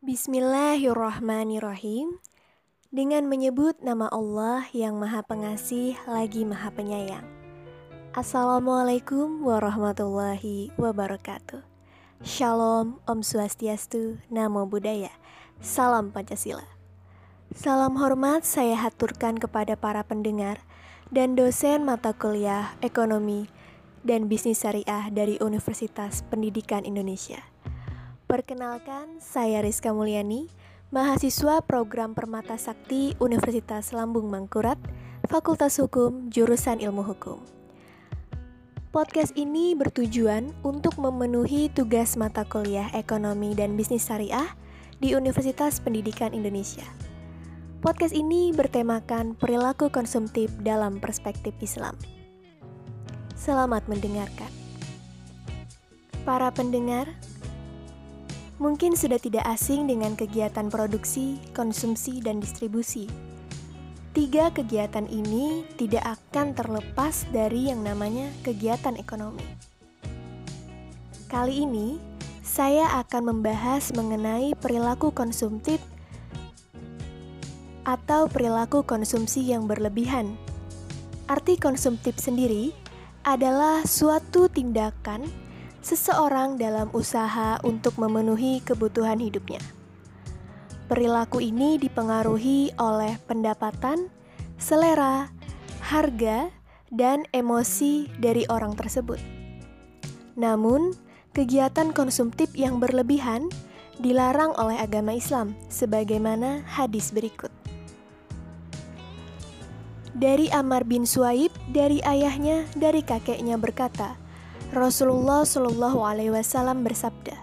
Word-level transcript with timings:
Bismillahirrahmanirrahim. 0.00 2.24
Dengan 2.88 3.28
menyebut 3.28 3.84
nama 3.84 4.08
Allah 4.08 4.64
yang 4.72 4.96
Maha 4.96 5.20
Pengasih 5.20 5.92
lagi 6.08 6.48
Maha 6.48 6.72
Penyayang. 6.72 7.28
Assalamualaikum 8.16 9.44
warahmatullahi 9.44 10.72
wabarakatuh. 10.80 11.60
Shalom, 12.24 12.96
Om 13.04 13.20
Swastiastu, 13.20 14.16
Namo 14.32 14.64
Buddhaya. 14.64 15.12
Salam 15.60 16.16
Pancasila. 16.16 16.64
Salam 17.52 18.00
hormat 18.00 18.48
saya 18.48 18.80
haturkan 18.80 19.36
kepada 19.36 19.76
para 19.76 20.00
pendengar 20.00 20.64
dan 21.12 21.36
dosen 21.36 21.84
mata 21.84 22.16
kuliah 22.16 22.72
Ekonomi 22.80 23.52
dan 24.00 24.32
Bisnis 24.32 24.64
Syariah 24.64 25.12
dari 25.12 25.36
Universitas 25.44 26.24
Pendidikan 26.24 26.88
Indonesia. 26.88 27.44
Perkenalkan, 28.30 29.18
saya 29.18 29.58
Rizka 29.58 29.90
Mulyani, 29.90 30.46
mahasiswa 30.94 31.66
program 31.66 32.14
Permata 32.14 32.54
Sakti 32.54 33.18
Universitas 33.18 33.90
Lambung 33.90 34.30
Mangkurat, 34.30 34.78
Fakultas 35.26 35.82
Hukum, 35.82 36.30
Jurusan 36.30 36.78
Ilmu 36.78 37.02
Hukum. 37.02 37.42
Podcast 38.94 39.34
ini 39.34 39.74
bertujuan 39.74 40.54
untuk 40.62 40.94
memenuhi 41.02 41.74
tugas 41.74 42.14
mata 42.14 42.46
kuliah 42.46 42.86
Ekonomi 42.94 43.50
dan 43.58 43.74
Bisnis 43.74 44.06
Syariah 44.06 44.46
di 45.02 45.18
Universitas 45.18 45.82
Pendidikan 45.82 46.30
Indonesia. 46.30 46.86
Podcast 47.82 48.14
ini 48.14 48.54
bertemakan 48.54 49.34
perilaku 49.34 49.90
konsumtif 49.90 50.54
dalam 50.62 51.02
perspektif 51.02 51.50
Islam. 51.58 51.98
Selamat 53.34 53.90
mendengarkan. 53.90 54.54
Para 56.22 56.54
pendengar, 56.54 57.10
mungkin 58.60 58.92
sudah 58.92 59.16
tidak 59.16 59.48
asing 59.48 59.88
dengan 59.88 60.12
kegiatan 60.12 60.68
produksi, 60.68 61.40
konsumsi, 61.56 62.20
dan 62.20 62.44
distribusi. 62.44 63.08
Tiga 64.12 64.52
kegiatan 64.52 65.08
ini 65.08 65.64
tidak 65.80 66.20
akan 66.20 66.52
terlepas 66.52 67.24
dari 67.32 67.72
yang 67.72 67.80
namanya 67.80 68.28
kegiatan 68.44 69.00
ekonomi. 69.00 69.42
Kali 71.32 71.64
ini, 71.64 71.96
saya 72.44 73.00
akan 73.00 73.32
membahas 73.32 73.96
mengenai 73.96 74.52
perilaku 74.58 75.08
konsumtif 75.08 75.80
atau 77.88 78.28
perilaku 78.28 78.84
konsumsi 78.84 79.40
yang 79.40 79.64
berlebihan. 79.64 80.36
Arti 81.30 81.56
konsumtif 81.56 82.18
sendiri 82.18 82.74
adalah 83.22 83.86
suatu 83.86 84.50
tindakan 84.50 85.49
seseorang 85.80 86.60
dalam 86.60 86.88
usaha 86.92 87.60
untuk 87.64 87.96
memenuhi 87.96 88.60
kebutuhan 88.64 89.20
hidupnya. 89.20 89.60
Perilaku 90.90 91.38
ini 91.38 91.78
dipengaruhi 91.78 92.74
oleh 92.76 93.14
pendapatan, 93.30 94.10
selera, 94.58 95.30
harga, 95.80 96.50
dan 96.90 97.22
emosi 97.30 98.10
dari 98.18 98.42
orang 98.50 98.74
tersebut. 98.74 99.22
Namun, 100.34 100.92
kegiatan 101.30 101.94
konsumtif 101.94 102.50
yang 102.58 102.82
berlebihan 102.82 103.46
dilarang 104.02 104.50
oleh 104.58 104.80
agama 104.82 105.14
Islam, 105.14 105.54
sebagaimana 105.70 106.66
hadis 106.66 107.14
berikut. 107.14 107.52
Dari 110.10 110.50
Amar 110.50 110.82
bin 110.84 111.06
Suaib, 111.06 111.54
dari 111.70 112.02
ayahnya, 112.02 112.66
dari 112.74 113.06
kakeknya 113.06 113.54
berkata, 113.56 114.18
Rasulullah 114.70 115.42
Shallallahu 115.42 115.98
Alaihi 116.06 116.30
Wasallam 116.30 116.86
bersabda, 116.86 117.34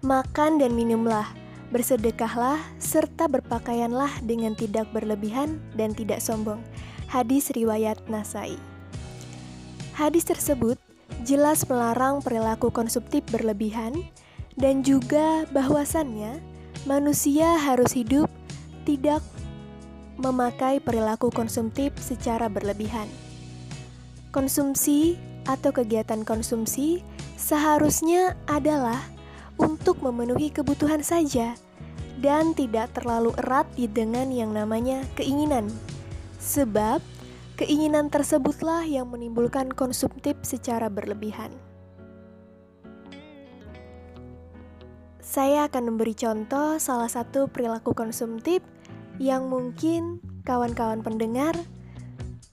makan 0.00 0.56
dan 0.56 0.72
minumlah, 0.72 1.28
bersedekahlah, 1.68 2.56
serta 2.80 3.28
berpakaianlah 3.28 4.08
dengan 4.24 4.56
tidak 4.56 4.88
berlebihan 4.88 5.60
dan 5.76 5.92
tidak 5.92 6.24
sombong. 6.24 6.64
Hadis 7.04 7.52
riwayat 7.52 8.00
Nasai. 8.08 8.56
Hadis 9.92 10.24
tersebut 10.24 10.80
jelas 11.28 11.68
melarang 11.68 12.24
perilaku 12.24 12.72
konsumtif 12.72 13.20
berlebihan 13.28 14.00
dan 14.56 14.80
juga 14.80 15.44
bahwasannya 15.52 16.40
manusia 16.88 17.60
harus 17.60 17.92
hidup 17.92 18.32
tidak 18.88 19.20
memakai 20.16 20.80
perilaku 20.80 21.28
konsumtif 21.28 21.92
secara 22.00 22.48
berlebihan. 22.48 23.04
Konsumsi 24.32 25.20
atau 25.44 25.70
kegiatan 25.72 26.24
konsumsi 26.24 27.04
seharusnya 27.36 28.36
adalah 28.48 29.00
untuk 29.60 30.02
memenuhi 30.02 30.50
kebutuhan 30.50 31.04
saja 31.04 31.54
dan 32.18 32.56
tidak 32.56 32.94
terlalu 32.96 33.34
erat 33.42 33.68
dengan 33.76 34.30
yang 34.32 34.54
namanya 34.54 35.04
keinginan. 35.18 35.68
Sebab 36.40 37.02
keinginan 37.60 38.10
tersebutlah 38.10 38.82
yang 38.86 39.10
menimbulkan 39.10 39.70
konsumtif 39.70 40.34
secara 40.42 40.90
berlebihan. 40.90 41.52
Saya 45.24 45.66
akan 45.66 45.94
memberi 45.94 46.14
contoh 46.14 46.78
salah 46.78 47.10
satu 47.10 47.50
perilaku 47.50 47.90
konsumtif 47.90 48.62
yang 49.18 49.50
mungkin 49.50 50.22
kawan-kawan 50.46 51.02
pendengar 51.02 51.58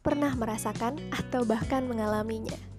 pernah 0.02 0.34
merasakan 0.34 0.98
atau 1.14 1.46
bahkan 1.46 1.86
mengalaminya. 1.86 2.71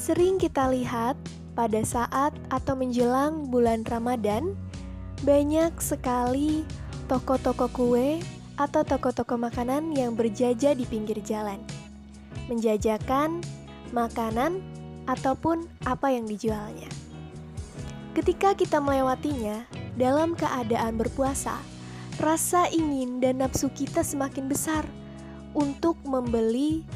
Sering 0.00 0.40
kita 0.40 0.72
lihat 0.72 1.12
pada 1.52 1.84
saat 1.84 2.32
atau 2.48 2.72
menjelang 2.72 3.52
bulan 3.52 3.84
Ramadan, 3.84 4.56
banyak 5.28 5.76
sekali 5.76 6.64
toko-toko 7.04 7.68
kue 7.68 8.16
atau 8.56 8.80
toko-toko 8.80 9.36
makanan 9.36 9.92
yang 9.92 10.16
berjaja 10.16 10.72
di 10.72 10.88
pinggir 10.88 11.20
jalan, 11.20 11.60
menjajakan 12.48 13.44
makanan 13.92 14.64
ataupun 15.04 15.68
apa 15.84 16.16
yang 16.16 16.24
dijualnya. 16.24 16.88
Ketika 18.16 18.56
kita 18.56 18.80
melewatinya 18.80 19.68
dalam 20.00 20.32
keadaan 20.32 20.96
berpuasa, 20.96 21.60
rasa 22.16 22.72
ingin 22.72 23.20
dan 23.20 23.44
nafsu 23.44 23.68
kita 23.68 24.00
semakin 24.00 24.48
besar 24.48 24.88
untuk 25.52 26.00
membeli 26.08 26.88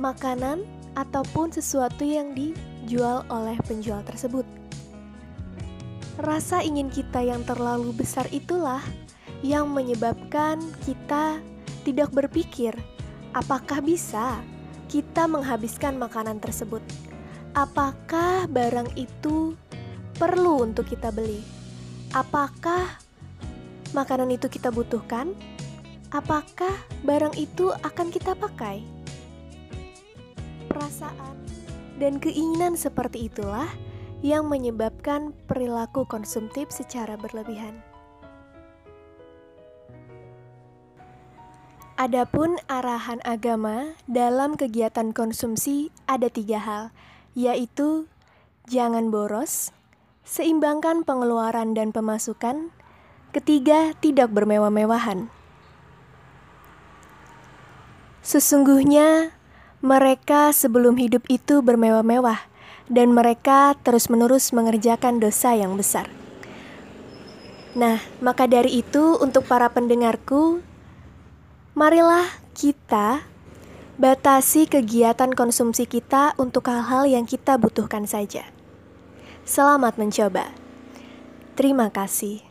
makanan 0.00 0.64
ataupun 0.96 1.52
sesuatu 1.52 2.02
yang 2.02 2.32
dijual 2.32 3.22
oleh 3.28 3.54
penjual 3.68 4.00
tersebut. 4.02 4.48
Rasa 6.16 6.64
ingin 6.64 6.88
kita 6.88 7.20
yang 7.20 7.44
terlalu 7.44 7.92
besar 7.92 8.24
itulah 8.32 8.80
yang 9.44 9.68
menyebabkan 9.68 10.56
kita 10.88 11.44
tidak 11.84 12.08
berpikir 12.10 12.72
apakah 13.36 13.84
bisa 13.84 14.40
kita 14.88 15.28
menghabiskan 15.28 16.00
makanan 16.00 16.40
tersebut. 16.40 16.80
Apakah 17.52 18.48
barang 18.48 18.96
itu 18.96 19.52
perlu 20.16 20.64
untuk 20.64 20.88
kita 20.88 21.12
beli? 21.12 21.44
Apakah 22.16 22.96
makanan 23.92 24.32
itu 24.32 24.48
kita 24.48 24.72
butuhkan? 24.72 25.36
Apakah 26.16 26.72
barang 27.04 27.36
itu 27.36 27.76
akan 27.84 28.08
kita 28.08 28.32
pakai? 28.32 28.95
Perasaan, 30.76 31.34
dan 31.96 32.20
keinginan 32.20 32.76
seperti 32.76 33.32
itulah 33.32 33.66
yang 34.20 34.44
menyebabkan 34.52 35.32
perilaku 35.48 36.04
konsumtif 36.04 36.68
secara 36.68 37.16
berlebihan. 37.16 37.80
Adapun 41.96 42.60
arahan 42.68 43.24
agama 43.24 43.96
dalam 44.04 44.60
kegiatan 44.60 45.16
konsumsi 45.16 45.88
ada 46.04 46.28
tiga 46.28 46.60
hal, 46.60 46.84
yaitu 47.32 48.04
jangan 48.68 49.08
boros, 49.08 49.72
seimbangkan 50.20 51.08
pengeluaran 51.08 51.72
dan 51.72 51.96
pemasukan, 51.96 52.68
ketiga 53.32 53.96
tidak 54.04 54.28
bermewah-mewahan. 54.28 55.32
Sesungguhnya 58.20 59.35
mereka 59.86 60.50
sebelum 60.50 60.98
hidup 60.98 61.22
itu 61.30 61.62
bermewah-mewah, 61.62 62.50
dan 62.90 63.14
mereka 63.14 63.78
terus-menerus 63.86 64.50
mengerjakan 64.50 65.22
dosa 65.22 65.54
yang 65.54 65.78
besar. 65.78 66.10
Nah, 67.78 68.02
maka 68.18 68.50
dari 68.50 68.82
itu, 68.82 69.14
untuk 69.22 69.46
para 69.46 69.70
pendengarku, 69.70 70.58
marilah 71.78 72.26
kita 72.56 73.22
batasi 74.00 74.66
kegiatan 74.66 75.32
konsumsi 75.32 75.86
kita 75.86 76.34
untuk 76.40 76.66
hal-hal 76.66 77.06
yang 77.06 77.24
kita 77.28 77.54
butuhkan 77.60 78.08
saja. 78.08 78.48
Selamat 79.46 80.00
mencoba. 80.00 80.50
Terima 81.54 81.88
kasih. 81.88 82.45